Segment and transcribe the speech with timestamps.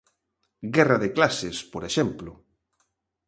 [0.75, 2.31] Guerra de clases, por exemplo.